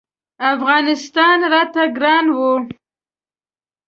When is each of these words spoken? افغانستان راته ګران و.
افغانستان 0.53 1.37
راته 1.53 1.83
ګران 1.97 2.25
و. 2.35 2.37